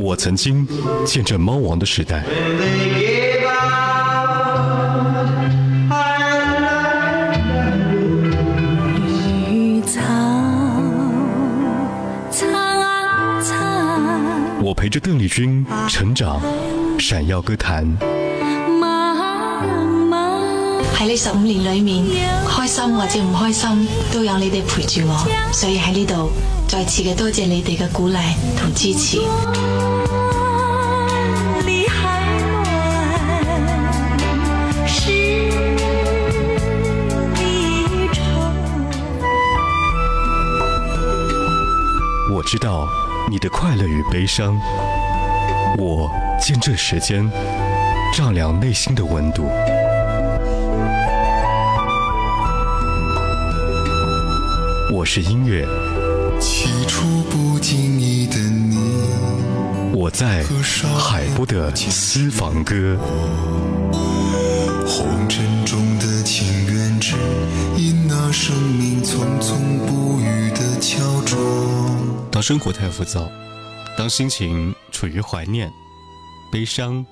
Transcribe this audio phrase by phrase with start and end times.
[0.00, 0.66] 我曾经
[1.04, 2.24] 见证猫王的时代。
[14.64, 16.40] 我陪着邓丽君成长，
[16.98, 17.84] 闪耀歌坛。
[20.96, 22.04] 喺呢十五年里面，
[22.48, 26.30] 开心或者唔开心，都有你哋陪住我，所以喺呢度。
[26.74, 28.16] 再次嘅多谢你哋嘅鼓励
[28.58, 29.18] 同支持。
[42.38, 42.88] 我知道
[43.30, 44.58] 你的快乐与悲伤，
[45.76, 47.30] 我见证时间，
[48.14, 49.42] 丈量内心的温度。
[54.94, 55.66] 我是音乐。
[56.42, 58.74] 起初不经意的你
[59.94, 60.42] 我在
[60.98, 62.98] 海波的私房歌
[64.84, 67.14] 红尘中的情缘只
[67.76, 71.36] 因那生命匆匆不语的胶着
[72.28, 73.30] 当生活太浮躁
[73.96, 75.72] 当心情处于怀念
[76.50, 77.06] 悲伤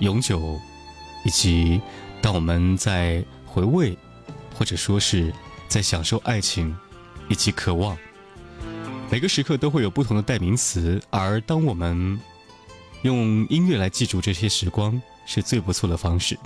[0.00, 0.60] 永久
[1.24, 1.80] 以及
[2.20, 3.96] 当我们在回味
[4.54, 5.32] 或者说是
[5.68, 6.76] 在享受爱情
[7.28, 7.96] 以及渴望，
[9.10, 12.18] 每个时刻都会有不同的代名词，而当我们
[13.02, 16.36] 用音乐来记住这些时光，是最不错的方式。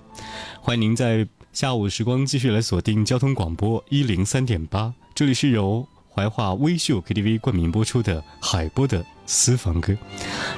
[0.61, 9.97] 欢迎您在下午时光继续来锁定交通广播一零三点八，这里是由怀化微秀 KTV 冠名播出的海波的私房歌。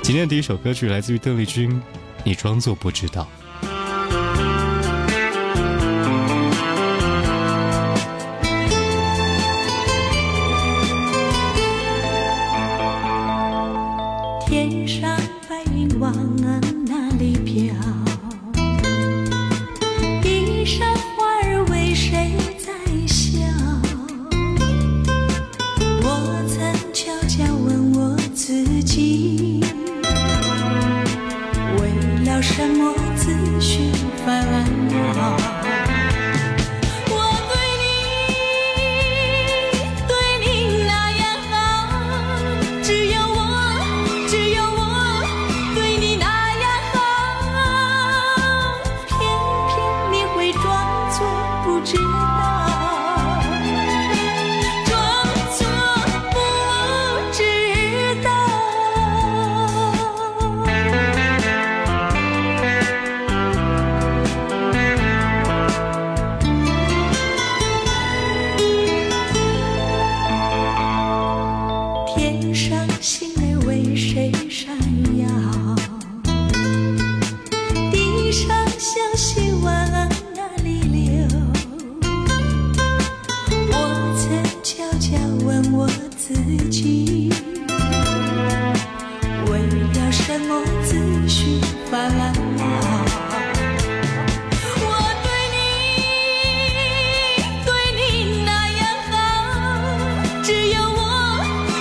[0.03, 1.71] 今天的第一首歌曲来自于邓丽君，
[2.25, 3.23] 《你装作不知道》。
[32.41, 33.93] 有什么自寻
[34.25, 34.47] 烦
[34.89, 35.70] 恼？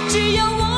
[0.10, 0.69] 只有我。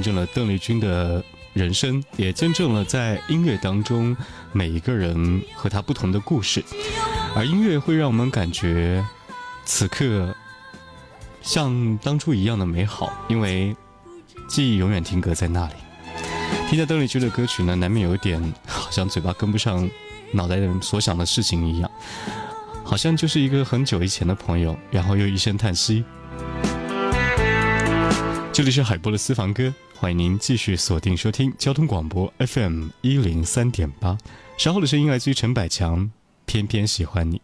[0.00, 1.22] 见证了邓丽君的
[1.52, 4.16] 人生，也见证了在音乐当中
[4.52, 6.62] 每一个人和她不同的故事。
[7.34, 9.04] 而音乐会让我们感觉
[9.64, 10.32] 此刻
[11.42, 13.74] 像当初一样的美好，因为
[14.48, 15.74] 记忆永远定格在那里。
[16.70, 19.88] 听着邓丽君的歌曲呢，难免有一点好像嘴巴跟不上
[20.32, 21.90] 脑袋所想的事情一样，
[22.84, 26.04] 好像就是一个很久以前的朋友，然后又一声叹息。
[28.58, 34.18] 这里是海波的私房歌，欢迎您继续锁定收听交通广播 FM 一零三点八。
[34.56, 36.00] 稍后的声音来自于陈百强，
[36.44, 37.36] 《偏偏喜欢你》。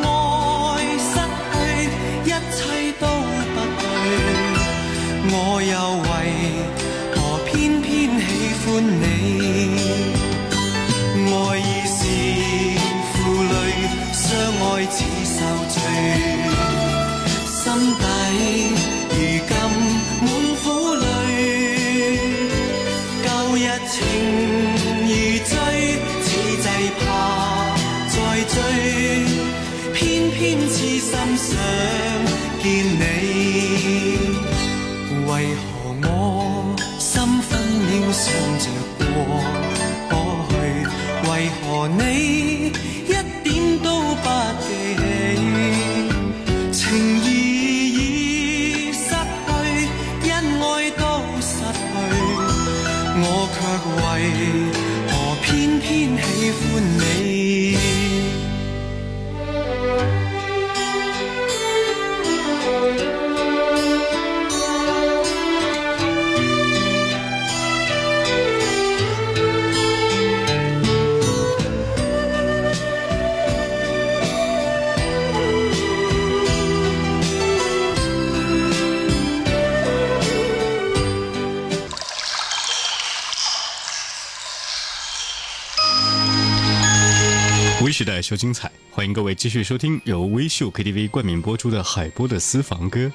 [88.28, 93.10] 秀精彩，欢迎各位继续收听由微秀 KTV 冠名播出的海波的私房歌。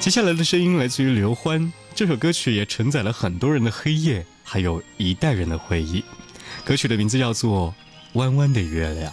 [0.00, 6.02] 接下来的声音来自于刘欢，这首歌曲也承载了很多人的黑夜，还有一代人的回忆。
[6.64, 7.74] 歌曲的名字叫做
[8.18, 9.12] 《弯弯的月亮》。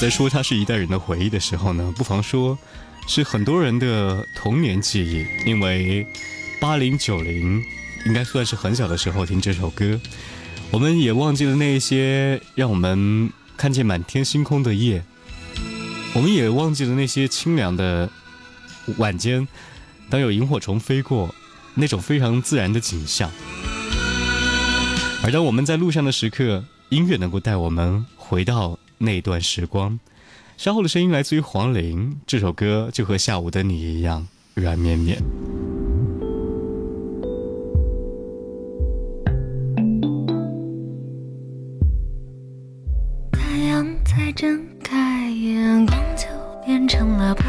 [0.00, 2.56] 在说它是一代人的回忆的时候呢，不妨说，
[3.06, 5.26] 是很多人的童年记忆。
[5.46, 6.06] 因为，
[6.58, 7.62] 八零九零
[8.06, 10.00] 应该算是很小的时候听这首歌，
[10.70, 15.04] 我们也忘记了那些让我们看见满天星空的夜，
[16.14, 18.08] 我们也忘记了那些清凉的
[18.96, 19.46] 晚间，
[20.08, 21.34] 当有萤火虫飞过，
[21.74, 23.30] 那种非常自然的景象。
[25.22, 28.79] 而当我们在路上的时刻，音乐能够带我们回到。
[29.00, 29.98] 那段时光，
[30.58, 35.16] 稍后的声音来自于黄龄，这首歌就和下午的你一样软绵绵。
[43.32, 46.26] 太阳才睁开眼，光就
[46.66, 47.42] 变成了波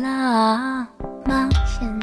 [0.00, 0.86] 浪
[1.26, 2.00] 冒险，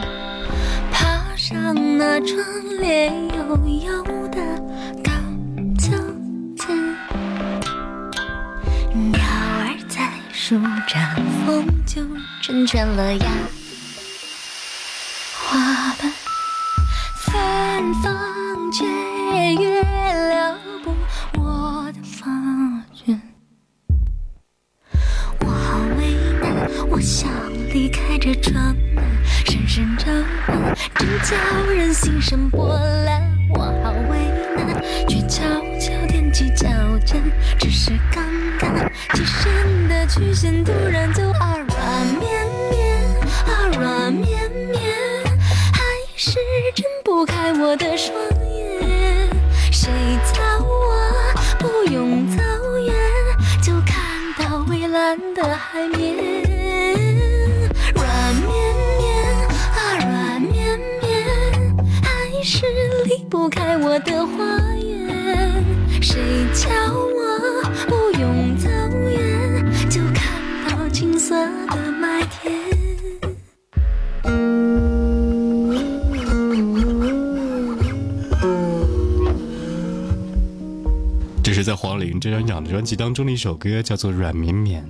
[0.91, 2.36] 爬上那窗
[2.79, 3.55] 帘，悠
[3.88, 4.12] 悠。
[12.43, 13.31] 成全了呀，
[15.39, 16.12] 花瓣
[17.15, 20.57] 芬芳，却月撩
[21.31, 22.25] 拨我的发
[22.93, 23.17] 卷。
[25.39, 27.29] 我好为难，我想
[27.71, 28.55] 离开这城
[28.93, 29.03] 难
[29.65, 33.23] 深缠缠真叫人心生波澜。
[33.55, 34.27] 我好为
[34.65, 35.45] 难，却悄
[35.79, 36.67] 悄踮起脚
[37.05, 37.23] 尖，
[37.57, 38.21] 只是刚
[38.59, 42.32] 刚起身的曲线突然就耳软。
[43.83, 44.77] 雾绵绵，
[45.73, 45.81] 还
[46.15, 46.39] 是
[46.73, 49.29] 睁不开我的双眼。
[49.71, 49.91] 谁
[50.33, 51.33] 叫啊？
[51.59, 52.41] 不用走
[52.79, 52.93] 远，
[53.61, 53.93] 就看
[54.49, 56.52] 到蔚蓝的海面。
[82.20, 84.84] 这张鸟的专辑当中的一首歌叫做《软绵绵》。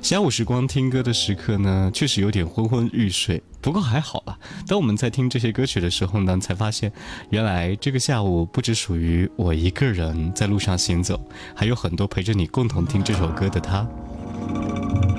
[0.00, 4.38] 下午时光听歌的时刻呢，确实有点昏昏欲睡，不过还好吧。
[4.66, 6.92] 当我们在听这些歌曲的时候呢，才发现
[7.30, 11.20] 原来这个下午不只属于我一个人在路上行走，
[11.54, 13.86] 还有很多陪着你共同听这首歌的他。
[14.54, 15.14] 我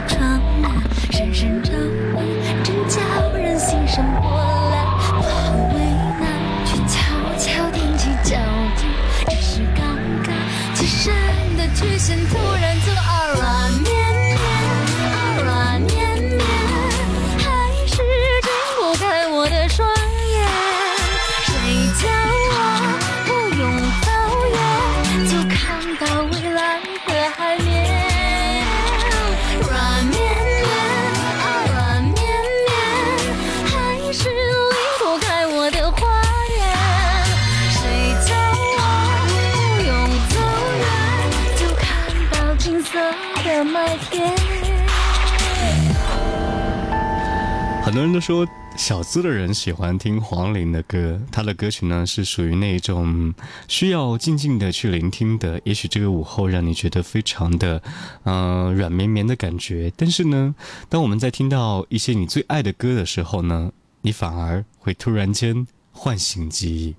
[48.02, 53.34] 人都说小资的人喜欢听黄龄的歌，他的歌曲呢是属于那种
[53.68, 55.60] 需要静静的去聆听的。
[55.66, 57.82] 也许这个午后让你觉得非常的，
[58.24, 59.92] 嗯，软绵绵的感觉。
[59.96, 60.56] 但是呢，
[60.90, 66.96] 当我们在听到一些你最爱的歌的时候呢，你反而会突然间唤醒记忆。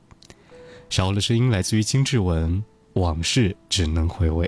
[0.90, 2.58] 小欧的声音来自于金志文，
[3.00, 4.46] 《往事只能回味》。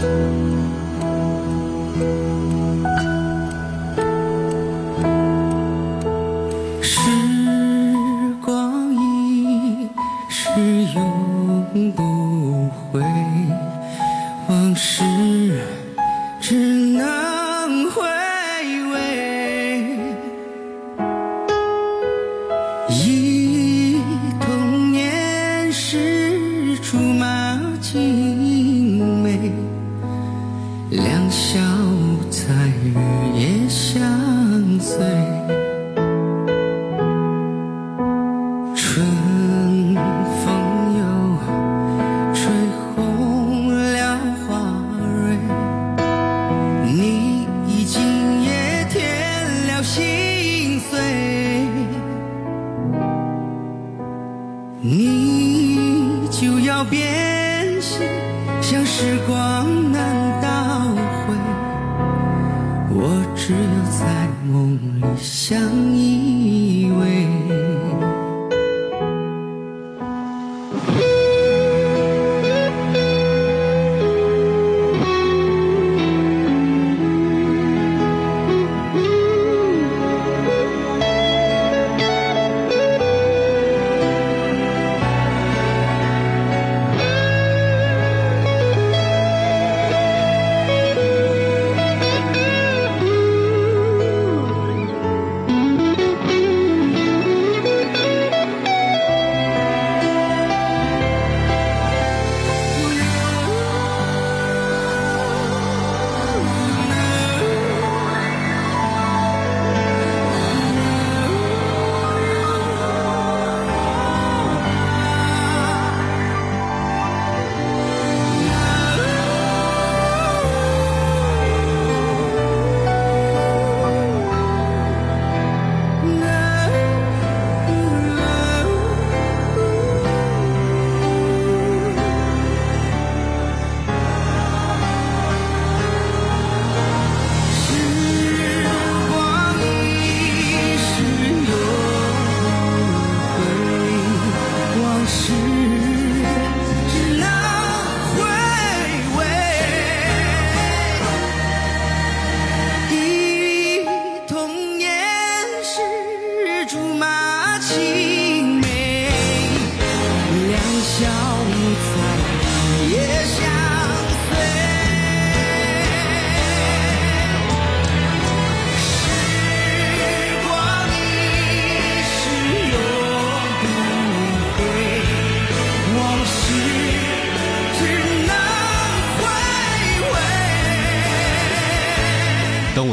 [0.00, 0.57] 嗯。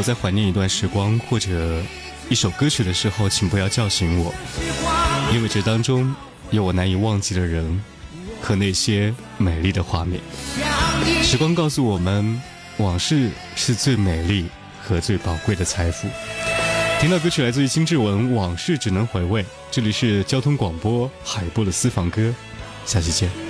[0.05, 1.81] 在怀念一段时光或者
[2.29, 4.31] 一首歌曲的时候，请不要叫醒我，
[5.33, 6.13] 因为这当中
[6.51, 7.83] 有我难以忘记的人
[8.39, 10.21] 和那些美丽的画面。
[11.23, 12.39] 时光告诉我们，
[12.77, 14.45] 往事是最美丽
[14.83, 16.07] 和最宝贵的财富。
[17.01, 19.41] 听到歌曲来自于金志文，《往事只能回味》。
[19.71, 22.31] 这里是交通广播海波的私房歌，
[22.85, 23.44] 下期见。